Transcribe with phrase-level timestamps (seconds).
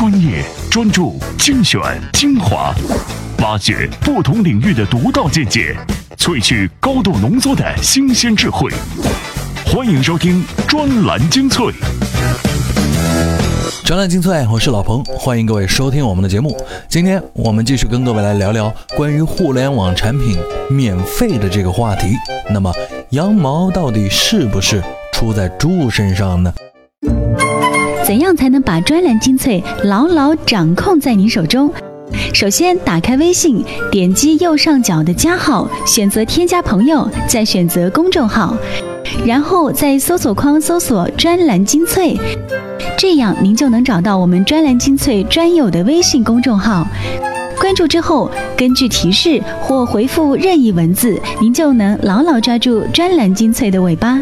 [0.00, 1.78] 专业、专注、精选、
[2.14, 2.74] 精华，
[3.42, 5.76] 挖掘不同领域的独到见解，
[6.16, 8.72] 萃取高度浓缩的新鲜智慧。
[9.66, 11.66] 欢迎收听专栏精粹。
[13.84, 16.56] 专栏精粹，我是老彭，欢迎各位收听我们的节目。
[16.88, 20.38] 今天我们继续跟各位来聊聊关于互联网产品
[20.70, 22.16] 免费的这个话题。
[22.48, 22.72] 那么，
[23.10, 24.82] 羊毛到底是不是
[25.12, 26.54] 出在猪身上呢？
[28.04, 31.72] 怎样才能把专栏精粹牢牢掌控在您手中？
[32.34, 38.56] 首先，打开微信，点击右上角的加号，选择添加朋友，再选择公众号，
[39.24, 42.16] 然后在搜索框搜索“专栏精粹”，
[42.98, 46.86] 这样您就能找到我们专栏精粹专有的微信公众号。
[47.60, 54.18] 关注之后，根据提示或回复任意文字，您就能牢牢抓住专栏精粹的尾巴。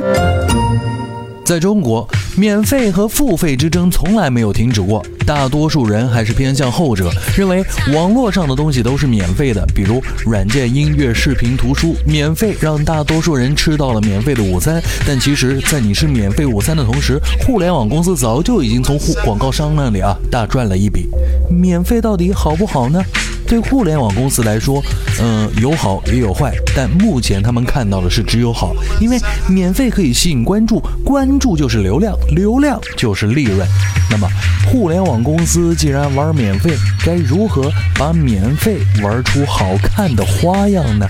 [1.48, 5.02] 在中国，免费和付费之争从来没有停止过。
[5.24, 14.78] 大多数人还是偏向后者，认为网络上的东西都是免费的，比如软件、音乐、视频、图书，免费让大多数人吃到了免费的午餐。
[15.06, 21.08] 但其实，在你吃免费午餐的同时，互联网公司早就已经从广告商那里啊大赚了一笔。
[21.48, 23.02] 免费到底好不好呢？
[23.48, 24.82] 对互联网公司来说，
[25.20, 29.18] 嗯，有好也有坏，但目前他们看到的是只有好，因为
[29.48, 33.66] 免费可以吸引关注，关注就是流量，流量就是利润。
[34.10, 34.28] 那么，
[34.70, 36.72] 互联网公司既然玩免费，
[37.04, 41.06] 该如何把免费玩出好看的花样呢？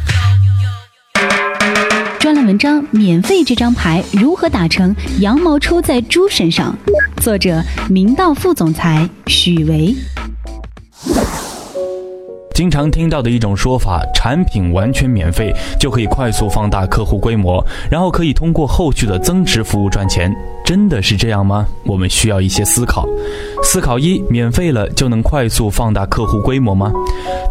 [2.21, 6.77] 专栏文章：免费这张牌如何打成羊毛出在猪身上？
[7.21, 9.95] 作者：明道副总裁许维。
[12.59, 20.35] 经常听到的一种说法，产品完全免费就可以快速放大客户规模，然后可以通过后续的增值服务赚钱。
[20.65, 21.65] 真的是这样吗？
[21.85, 23.07] 我们需要一些思考。
[23.69, 26.91] 思考一：免费了就能快速放大客户规模吗？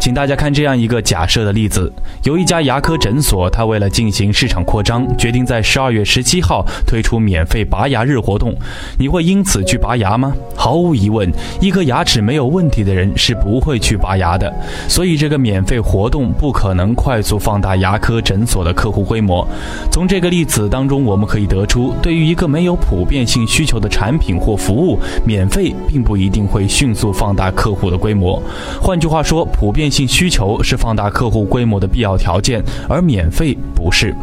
[0.00, 1.92] 请大家看这样一个假设的例子：
[2.24, 8.52] 有一家牙科诊所，它为了进行市场扩张，决定在十二月十七号推出免费拔牙日活动。
[8.98, 10.34] 你会因此去拔牙吗？
[10.56, 14.52] 毫无疑问，一颗牙齿没有问题的人是不会去拔牙的。
[14.88, 19.46] 所以，这个免费活动不可能快速放大牙科诊所的客户规模。
[19.92, 28.42] 从这个例子当中，我们可以得出，对于一个没有普遍性需求的产品或服务，免费并不不一定会迅速放大客户的规模。
[28.80, 34.14] 换句话说，普遍性需求是放大客户规模的必要条件，而免费不是。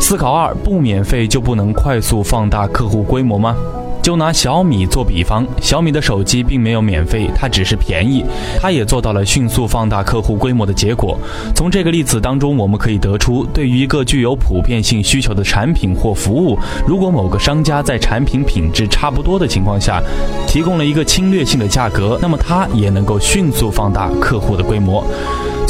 [0.00, 3.54] 思考二：不免费就不能快速放大客户规模吗？
[4.04, 8.22] 就拿小米做比方，小米的手机并没有免费，它只是便宜，
[8.60, 11.18] 它也做到了迅速放大客户规模的结果。
[11.56, 20.02] 从这个例子当中，我们可以得出，对于一个具有普遍性需求的产品或服务，如果某个商家在产品品质差不多的情况下，
[20.46, 25.02] 提供了一个侵略性的价格，那么它也能够迅速放大客户的规模。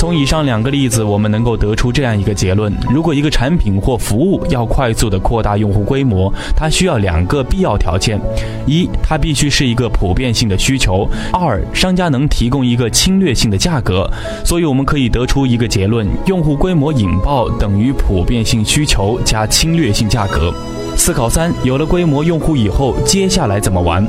[0.04, 8.20] 从以上两个例子，我们能够得出这样一个结论：如果一个产品或服务要快速的扩大用户规模，它需要两个必要条件：
[8.66, 14.06] 一，它必须是一个普遍性的需求；二，商家能提供一个侵略性的价格。
[14.44, 20.52] 所以我们可以得出一个结论：用户规模引爆等于普遍性需求加侵略性价格。
[20.98, 24.06] 思考三：有了规模用户以后，接下来怎么玩？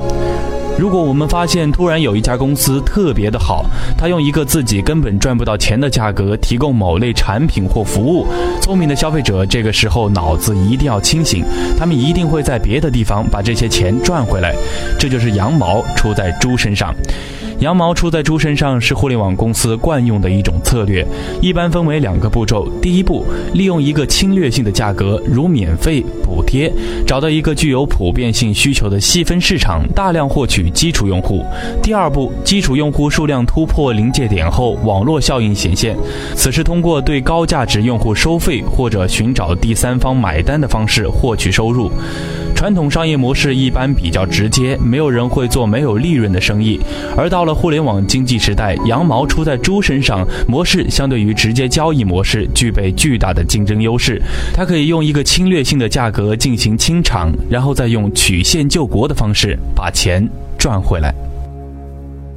[0.77, 3.65] 如果我们发现突然有一家公司特别的好，
[3.97, 8.27] 他用一个自己根本赚不到钱的价格提供某类产品或服务，
[8.61, 11.45] 聪明的消费者这个时候脑子一定要清醒，
[11.79, 14.53] 他们一定会在别的地方把这些钱赚回来，
[14.99, 16.93] 这就是羊毛出在猪身上。
[17.59, 21.05] 羊毛出在猪身上是互联网公司惯用的一种策略，
[21.41, 22.67] 一般分为两个步骤。
[22.81, 26.71] 第一步，利用一个侵略性的价格，如免费、补贴，
[27.07, 31.45] 找到一个具有普遍性需求的细分市场，大量获取基础用户。
[31.81, 35.95] 第二步，基础用户数量突破临界点后，网络效应显现，
[36.35, 41.89] 此时通过对高价值用户收费或者寻找第三方买单的方式获取收入。
[42.65, 46.79] 传统商业模式一般比较直接，没有人会做没有利润的生意。
[47.15, 54.19] 而到了互联网经济时代，羊毛出在猪身上，模式相对于直接交易模式具备巨大的竞争优势。
[54.51, 61.13] 它可以用一个侵略性的价格进行清场，然后再用曲线救国的方式把钱赚回来。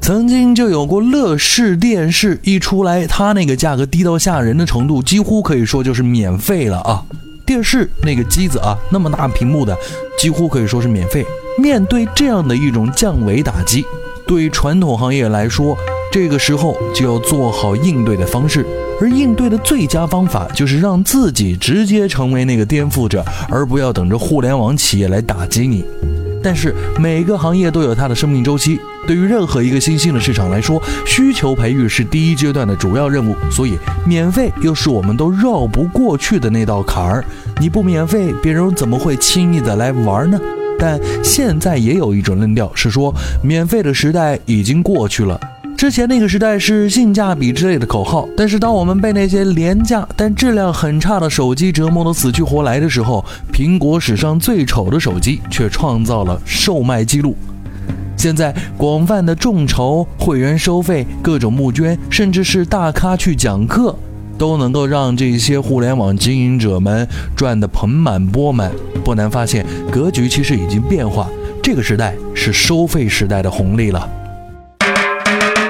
[0.02, 7.02] 曾经就有过乐视电视一出来，它那个价格低到吓人的程度，几乎可以说就是免费了啊。
[7.48, 9.74] 电视那个机子啊，那么大屏幕的，
[10.18, 11.24] 几乎可以说是免费。
[11.56, 13.86] 面对这样的一种降维打击，
[14.26, 15.74] 对传统行业来说，
[16.12, 18.66] 这个时候就要做好应对的方式。
[19.00, 25.82] 而应对的最佳方法，就是让自己直接成为那个颠覆者，而不要等着互联网企业来打击你。
[26.42, 28.80] 但是每个行业都有它的生命周期。
[29.06, 37.24] 对于任何一个新兴的市场来说，需求培育是第一阶段的主要任务，所以免费又是我们都绕不过去的那道坎儿。
[37.58, 40.38] 你不免费，别人怎么会轻易的来玩呢？
[40.78, 43.12] 但现在也有一种论调是说，
[43.42, 45.40] 免费的时代已经过去了。
[45.78, 57.36] 之前那个时代是性价比之类的口号，但是当我们被那些廉价但质量很差的手机折磨得死去活来的时候，苹果史上最丑的手机却创造了售卖记录。
[58.16, 63.96] 现在广泛的众筹、会员收费、各种募捐，甚至是大咖去讲课，
[64.36, 68.72] 都能够让这些互联网经营者们赚得盆满钵满。
[69.04, 71.28] 不难发现，格局其实已经变化，
[71.62, 74.10] 这个时代是收费时代的红利了。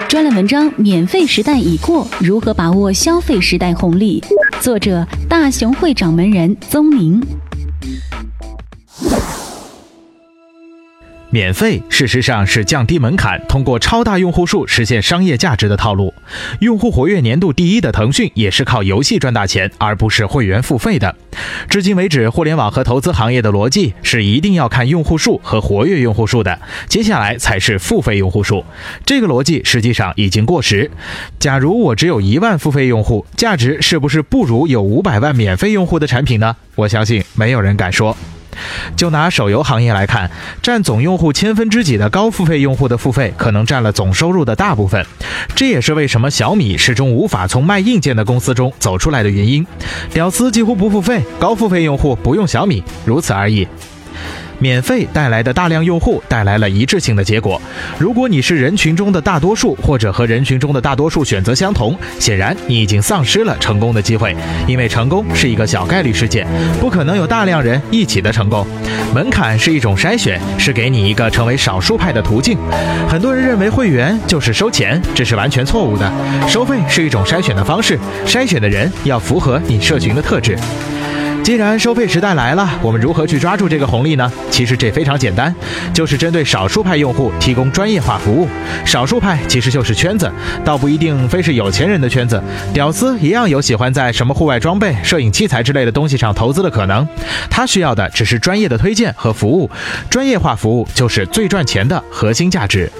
[0.08, 4.24] 专栏文章：免费时代已过，如何把握消费时代红利？
[4.58, 7.20] 作者：大熊会掌门人宗宁。
[11.30, 16.14] 免费事实上是降低门槛，通过超大用户数实现商业价值的套路。
[16.60, 21.14] 用户活跃年度第一的腾讯也是靠游戏赚大钱，而不是会员付费的。
[21.68, 26.58] 至今为止，互联网和投资行业的逻辑是一定要看用户数和活跃用户数的，
[26.88, 28.64] 接下来才是付费用户数。
[29.04, 30.90] 这个逻辑实际上已经过时。
[31.38, 36.56] 假如我只有一万付费用户，价值是不是不如有五百万免费用户的产品呢？
[36.74, 38.16] 我相信没有人敢说。
[38.96, 40.30] 就拿手游行业来看，
[40.62, 45.04] 占总用户千分之几的高付费用户的付费，可能占了总收入的大部分。
[45.54, 49.66] 这也是为什么小米始终无法从卖硬件的公司中走出来的原因。
[50.12, 53.66] 屌丝几乎不付费，高付费用户不用小米，如此而已。
[54.58, 57.60] 免费带来的大量用户带来了一致性的结果。
[57.98, 64.34] 如果你是人群中的大多数，或者和人群中的大多数选择相同，显然你已经丧失了成功的机会，
[64.66, 66.46] 因为成功是一个小概率事件，
[66.80, 68.66] 不可能有大量人一起的成功。
[69.14, 72.58] 门槛是一种筛选，是给你一个成为少数派的途径。
[73.08, 76.12] 很多人认为会员就是收钱，这是完全错误的。
[76.48, 80.58] 收费是一种筛选的方式，筛选的人要符合你社群的特质。
[81.42, 84.30] 既然收费时代来了，我们如何去抓住这个红利呢？
[84.50, 85.54] 其实这非常简单，
[85.94, 88.46] 就是针对少数派用户提供专业化服务。
[88.84, 90.30] 少数派其实就是圈子，
[90.62, 92.42] 倒不一定非是有钱人的圈子，
[92.74, 97.06] 屌丝一样有喜欢在什么户外装备、摄影器材之类的东西上投资的可能。
[97.48, 99.70] 他需要的只是专业的推荐和服务，
[100.10, 102.92] 专业化服务就是最赚钱的核心价值。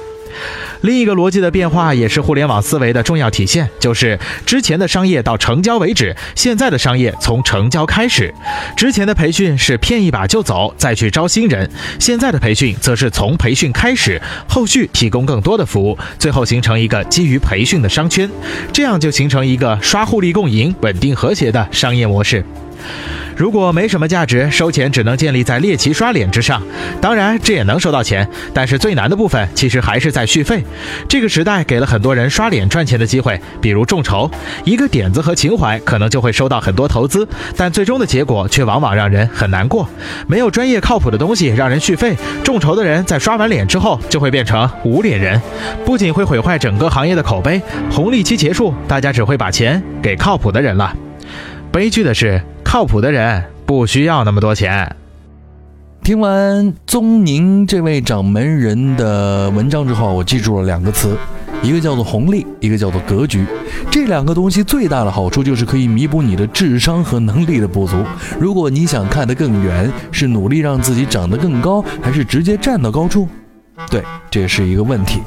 [0.83, 8.33] 另一个逻辑的变化，也是互联网思维的重要体现，就是之前的商业到成交为止，现在的商业从成交开始。
[8.77, 11.67] 之前的培训是骗一把就走，再去招新人；
[11.99, 18.31] 现在的培训则是从培训开始，后续提供更多的服务，最后形成一个基于培训的商圈，
[18.73, 22.45] 这样就形成一个刷互利共赢、稳定和谐的商业模式。
[23.39, 26.61] 如果没什么价值，收钱只能建立在猎奇刷脸之上。
[27.01, 30.61] 当然，这也能收到钱，但是最难的部分其实还是在续费。
[31.09, 34.29] 这个时代给了很多人刷脸赚钱的机会，比如众筹，
[34.65, 39.89] 一个点子和情怀可能就会收到很多投资，但最终的结果却往往让人很难过。
[40.27, 45.41] 没有专业靠谱的东西让人续费，众筹的人在刷完脸之后就会变成无脸人，
[45.85, 50.93] 不仅会毁坏整个行业的口碑，红利期结束，大家只会把钱给靠谱的人了。
[51.71, 52.43] 悲剧的是。
[52.71, 54.95] 靠谱的人不需要那么多钱。
[56.03, 61.17] 听完宗宁这位掌门人的文章之后，我记住了两个词，
[61.63, 63.47] 一个叫做红利，一个叫做格局。
[63.91, 67.97] 这两个东西最大的好处就是可以弥补你的智商和能力的不足。
[68.39, 73.27] 如果你想看得更远，是努力让自己长得更高，还是直接站到高处？
[73.91, 75.23] 对，这是一个问题。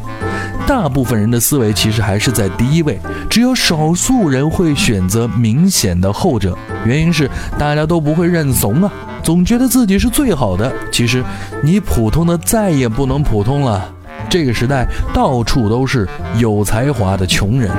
[0.72, 2.98] 大部分人的思维其实还是在第一位，
[3.30, 6.58] 只有少数人会选择明显的后者。
[6.86, 8.90] 原因是大家都不会认怂啊，
[9.22, 10.72] 总觉得自己是最好的。
[10.90, 11.22] 其实
[11.62, 13.94] 你普通的再也不能普通了。
[14.30, 17.70] 这个时代到处都是有才华的穷人。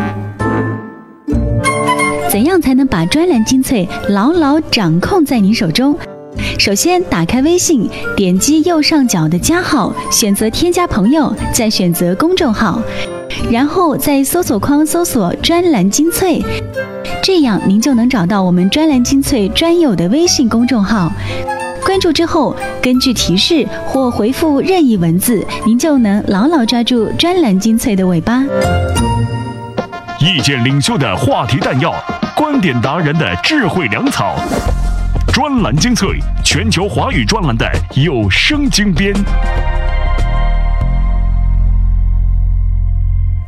[2.28, 5.96] 怎样才能把专栏精粹牢牢掌控在你手中？
[6.58, 12.80] 首先，打开微信，点击右上角的加号，选择添加朋友，再选择公众号，
[13.50, 16.42] 然后在搜索框搜索“专栏精粹”，
[17.22, 21.12] 这样您就能找到我们专栏精粹专有的微信公众号。
[21.84, 28.44] 关注之后，根据提示或回复任意文字，您就能牢牢抓住专栏精粹的尾巴。
[30.20, 31.92] 意见领袖的话题弹药，
[32.36, 34.36] 观点达人的智慧粮草。
[35.32, 39.14] 专栏精粹，全球华语专栏的有声精编。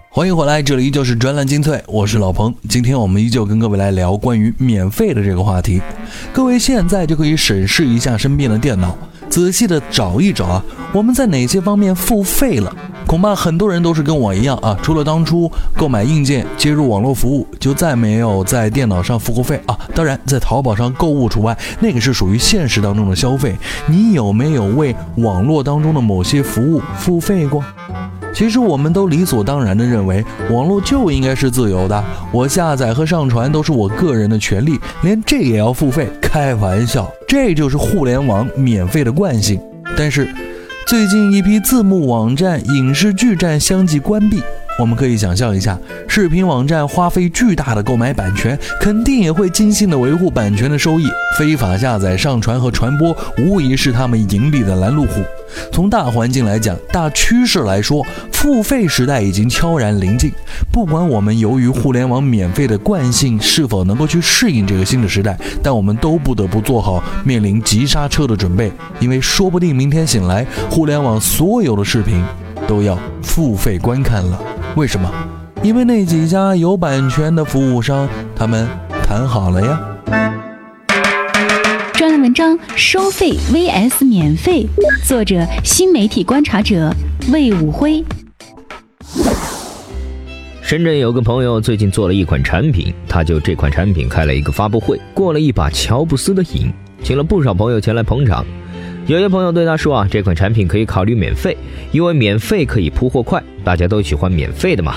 [0.09, 2.55] 欢迎回来，这里依旧是专栏精粹，我是老彭。
[2.71, 5.83] 今天我们依旧跟各位来聊关于免费的这个话题。
[6.33, 8.97] 各位现在就可以审视一下身边的电脑，
[9.29, 12.75] 仔细的找一找啊，我们在哪些方面付费了？
[13.07, 19.79] 恐怕很多人都是跟我一样啊，除了当初购买硬件、接入网络服务，就再没有在电脑上付过费啊。
[19.95, 23.57] 当然，在淘宝上购物除外，那个是属于现实当中的消费。
[23.87, 27.63] 你有没有为网络当中的某些服务付费过？
[28.35, 36.09] 其实我们都理所当然的认为，网络就应该是自由的，我下载和上传都是我个人的权利，连这也要付费？
[36.21, 39.61] 开玩笑，这就是互联网免费的惯性。
[39.97, 40.29] 但是。
[40.87, 44.43] 最近一批字幕网站、影视剧站相继关闭，
[44.77, 45.79] 我们可以想象一下，
[46.09, 51.07] 视频网站花费巨大的购买版权，肯定也会精心的维护版权的收益。
[51.39, 55.23] 非法下载、上传和传播，无疑是他们盈利的拦路虎。
[55.73, 60.33] 从大环境来讲，大趋势来说，付费时代已经悄然临近。
[60.73, 72.21] 不管我们由于互联网免费的惯性是否能够去适应这个新的时代，但我们都不得不做好面临急刹车的准备，因为说不定明天醒来，互联网所有的视频
[72.67, 74.41] 都要付费观看了。
[74.77, 75.09] 为什么？
[75.63, 78.67] 因为那几家有版权的服务商，他们
[79.05, 79.81] 谈好了呀。
[81.93, 84.67] 专栏文章：收费 vs 免费，
[85.07, 86.93] 作者：新媒体观察者
[87.33, 88.05] 魏武辉。
[90.61, 98.45] 深圳有个朋友最近做了一款产品，他就这款产品开了一个发布会，过了一把乔布斯的瘾，请了不少朋友前来捧场。
[99.07, 101.55] 有些朋友对他说啊，这款产品可以考虑免费，
[101.93, 104.97] 因为免费可以铺货快，大家都喜欢免费的嘛。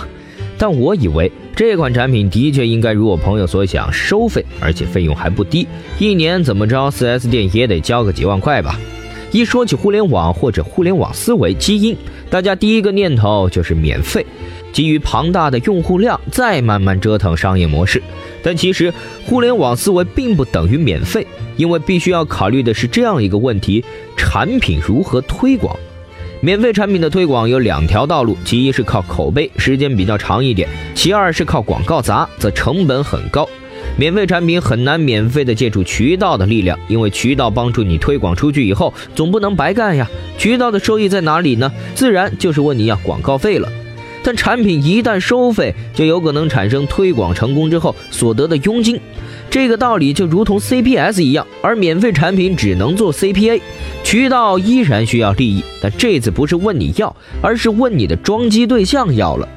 [0.58, 5.68] 但我以为这款产品的确应该如我朋友所想收费，而且费用还不低，
[6.00, 8.80] 一年怎么着 4S 店也得交个几万块吧。
[9.32, 11.96] 一说起互联网或者互联网思维基因，
[12.30, 14.26] 大家第一个念头就是免费，
[14.72, 18.02] 基于庞大的用户量再慢慢折腾商业模式。
[18.42, 18.94] 但其实
[19.26, 23.84] 互联网思维并不等于免费，因为必须要考虑的是这样一个问题：
[24.16, 25.76] 产品如何推广。
[26.40, 33.48] 免费产品的推广有两条道路，其一是靠口碑，时间比较长一点；其二是靠广告砸，则成本很高。
[33.98, 40.08] 免费产品很难免费的借助渠道的力量，因为渠道帮助你推广出去以后，总不能白干呀。
[40.38, 41.72] 渠道的收益在哪里呢？
[41.96, 43.68] 自然就是问你要广告费了。
[44.24, 49.00] 但产品一旦收费，就有可能产生推广成功之后所得的佣金。
[49.50, 53.60] 这个道理就如同 CPS 一样，而免费产品只能做 CPA，
[54.04, 59.48] 渠道依然需要利益，但这次不是问你要，而是问你的装机对象要了。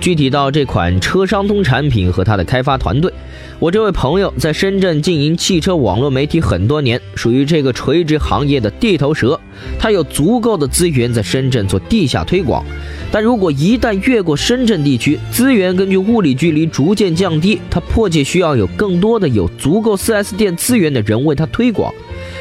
[0.00, 3.12] 具体到这款车商通产品和它的开发团队，
[3.58, 9.38] 我这位朋友在深圳经营汽车网络媒体很多年，属于这个垂直行业的地头蛇，
[9.78, 12.64] 他有足够的资源在深圳做地下推广。
[13.10, 21.92] 但如果一旦越过深圳地区，资源根据物理距离逐渐降低，他迫切需要有更多的有足够 4S 店资源的人为他推广。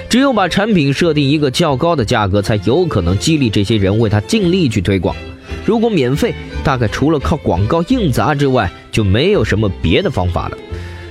[0.10, 5.16] 只有把产品设定一个较高的价格，才有可能激励这些人为他尽力去推广。
[5.68, 6.34] 如果免费，
[6.64, 10.58] 大概除了靠广告硬砸之外，就没有什么别的方法了。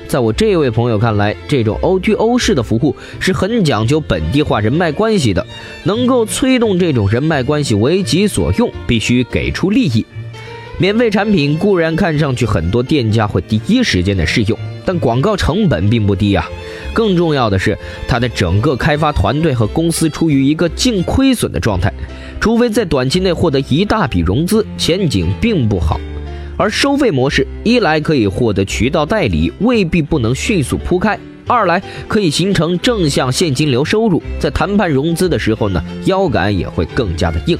[0.09, 5.47] 在我这位朋友看来，这种 O to 式的服务是很讲究本地化人脉关系的，
[5.85, 10.07] 能够催动这种人脉关系为己所用，必须给出利益。
[10.79, 16.49] 免费产品固然看上去很多店家会第一时间的试用，但广告成本并不低啊。
[16.97, 17.77] 更重要的是，
[18.09, 21.93] 它的整个开发团队和公司处于一个净亏损的状态。
[22.41, 26.01] 除非在短期内获得一大笔融资，前景并不好。
[26.57, 37.59] 而收费模式，一来可以获得渠道代理，未必不能迅速铺开；二来可以形成正向现金流收入，在谈判融资的时候呢，腰杆也会更加的硬。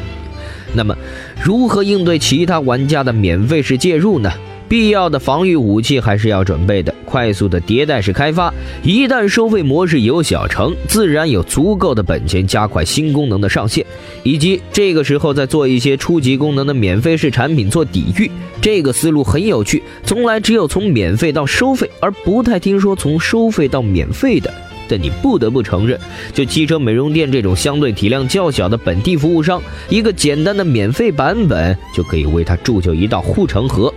[0.73, 0.97] 那么，
[1.45, 4.33] 如何应对其他玩家的免费式介入呢？
[4.69, 8.53] 必要的防御武器还是要准备的，快速的迭代式开发。
[8.83, 13.85] 一旦收费模式有小成，自然有足够的本钱加快新功能的上线，
[14.23, 18.31] 以及这个时候再做一些初级功能的免费式产品做抵御。
[18.61, 24.53] 这个思路很有趣，从来只有从免费到收费，而不太听说从收费到免费的。
[24.89, 25.99] 但你不得不承认，
[26.33, 33.93] 就汽车美容店这种相对体量较小的本地服务商，一个简单的免费版本就可以为它铸就一道护城河。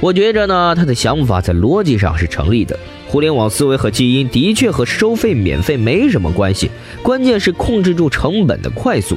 [0.00, 2.78] 我觉着呢，他的想法在逻辑上是成立的。
[3.08, 6.70] 互联网思维和基因的确和收费免费没什么关系，
[7.02, 9.16] 关键是控制住成本的快速，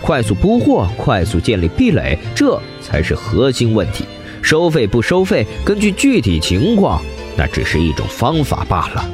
[0.00, 4.04] 快速铺货，快速建立壁垒，这才是核心问题。
[4.40, 7.02] 收费不收费，根据具体情况，
[7.36, 9.04] 那只是一种方法罢了。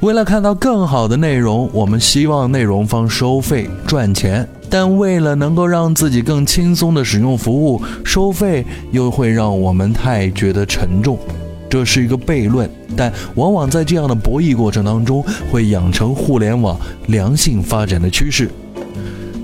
[0.00, 4.48] 为了看到更好的内容，我们希望内容方收费赚钱。
[4.78, 11.18] 但为了能够让自己更轻松的使用服务，收费又会让我们太觉得沉重。
[11.66, 18.50] 这是一个悖论，但往往在这样的博弈过程当中，会养成互联网良性发展的趋势。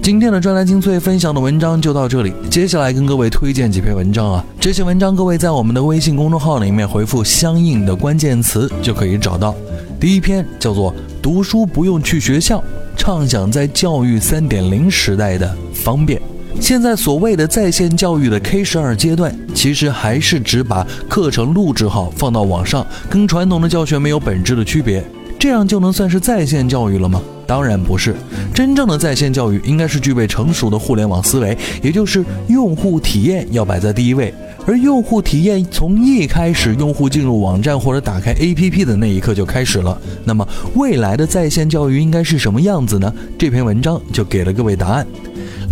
[0.03, 4.45] 今天的专栏精粹分享的文章就到这里，接下来跟各位推荐几篇文章啊。
[4.61, 9.55] 这些文章各位在我们的微信公众号里面回复相应的关键词就可以找到。
[9.99, 12.63] 第一篇叫做《读书不用去学校，
[13.03, 16.21] 畅想在教育三点零时代的方便》。
[16.61, 25.03] 现在所谓的在线教育的 K 十二阶段，其实还是只把课程录制好放到网上，跟传统的教学没有本质的区别。
[25.37, 27.21] 这样就能算是在线教育了吗？
[27.45, 28.15] 当然不是，
[28.55, 34.33] 真正的在线教育应该是具备成熟的互联网思维，也就是用户体验要摆在第一位。
[34.67, 40.01] 而用户体验从一开始，用户进入网站或者打开 APP 的那一刻就开始了。
[40.25, 43.13] 那么未来的在线教育应该是什么样子呢？
[43.39, 45.07] 这篇文章就给了各位答案。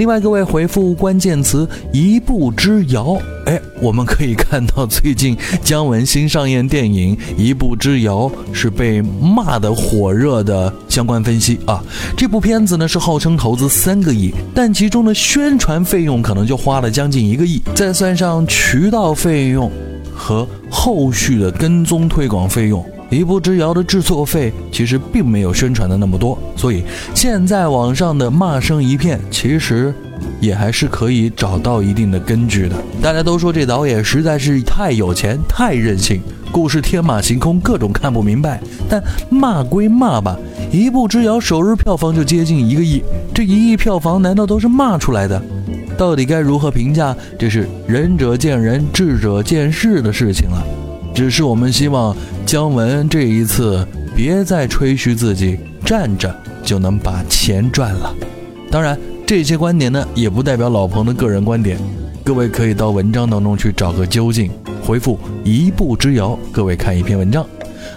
[0.01, 8.21] 另外，各位回复关键词“一步之遥”，哎，我们可以看到最近姜文新上映电影《一步之遥》
[8.55, 11.85] 是被骂的火热的相关分析啊。
[12.17, 19.71] 这部片子呢是号称投资三个亿，但其中的宣传费用可能就花了将近一个亿，再算上渠道费用
[20.15, 22.83] 和后续的跟踪推广费用。
[23.11, 29.93] 一步之遥的制作费其实并没有宣传的那么多，所以现在网上的骂声一片，其实
[30.41, 32.77] 也还是可以找到一定的根据的。
[33.03, 36.21] 大家都说这导演实在是太有钱、太任性，
[36.53, 38.61] 故事天马行空，各种看不明白。
[38.89, 40.39] 但骂归骂吧，
[40.71, 43.03] 一步之遥首日票房就接近一个亿，
[43.35, 45.43] 这一亿票房难道都是骂出来的？
[45.99, 47.15] 到底该如何评价？
[47.37, 50.63] 这是仁者见仁，智者见智的事情了。
[51.15, 53.87] 只是我们希望姜文这一次
[54.17, 58.15] 别再吹嘘自己站着就能把钱赚了。
[58.71, 61.79] 当然，这些观点呢也不代表老彭的个人观点，
[62.25, 64.51] 各位可以到文章当中去找个究竟。
[64.83, 67.47] 回复一步之遥，各位看一篇文章。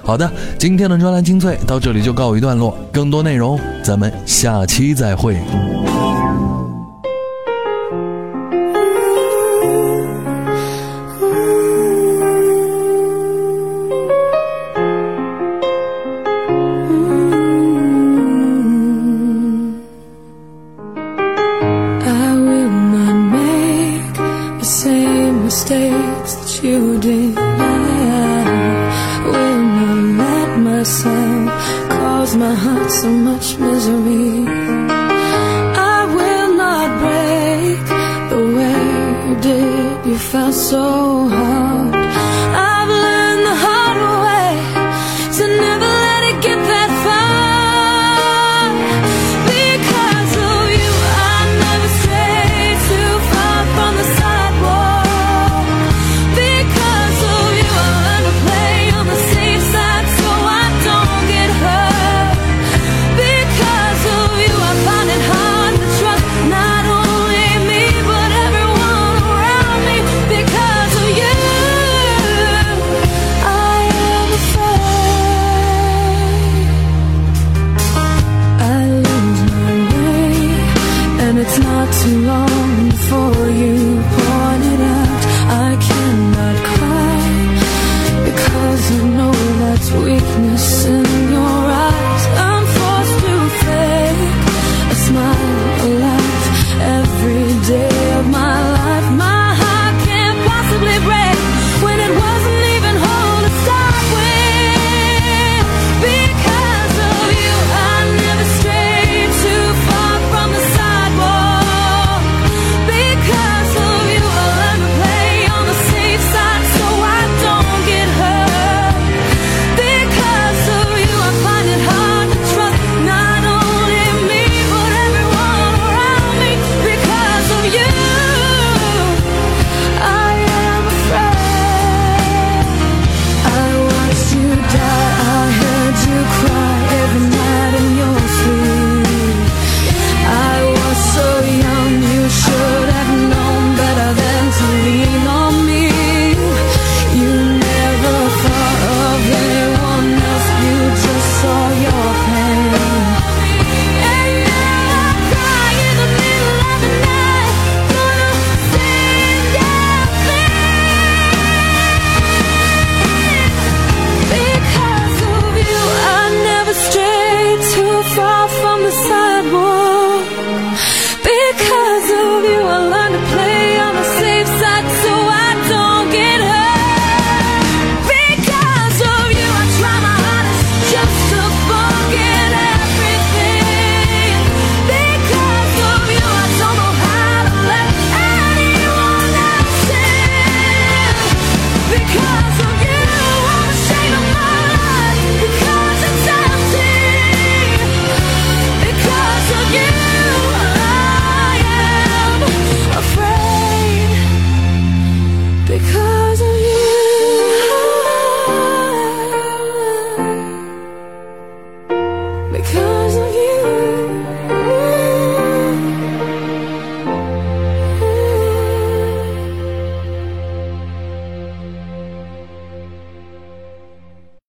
[0.03, 0.29] 好的，
[0.59, 5.37] 今天的专栏精粹到这里就告一段落，更多内容咱们下期再会。
[31.63, 34.45] Myself cause my heart so much misery.
[35.75, 37.85] I will not break
[38.29, 40.05] the way you did.
[40.05, 42.02] You felt so hard.